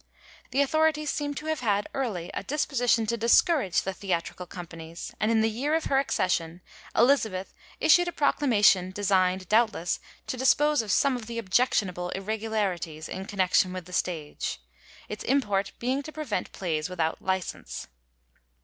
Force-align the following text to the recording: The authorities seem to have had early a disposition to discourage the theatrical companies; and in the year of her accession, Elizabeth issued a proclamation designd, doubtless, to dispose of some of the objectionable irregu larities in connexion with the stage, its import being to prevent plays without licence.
The 0.49 0.63
authorities 0.63 1.11
seem 1.11 1.35
to 1.35 1.45
have 1.45 1.59
had 1.59 1.87
early 1.93 2.31
a 2.33 2.41
disposition 2.41 3.05
to 3.05 3.17
discourage 3.17 3.83
the 3.83 3.93
theatrical 3.93 4.47
companies; 4.47 5.13
and 5.19 5.29
in 5.29 5.41
the 5.41 5.47
year 5.47 5.75
of 5.75 5.83
her 5.83 5.99
accession, 5.99 6.61
Elizabeth 6.95 7.53
issued 7.79 8.07
a 8.07 8.11
proclamation 8.11 8.91
designd, 8.91 9.47
doubtless, 9.47 9.99
to 10.25 10.37
dispose 10.37 10.81
of 10.81 10.91
some 10.91 11.15
of 11.15 11.27
the 11.27 11.37
objectionable 11.37 12.11
irregu 12.15 12.49
larities 12.49 13.07
in 13.07 13.27
connexion 13.27 13.73
with 13.73 13.85
the 13.85 13.93
stage, 13.93 14.59
its 15.07 15.23
import 15.25 15.71
being 15.77 16.01
to 16.01 16.11
prevent 16.11 16.51
plays 16.51 16.89
without 16.89 17.21
licence. 17.21 17.87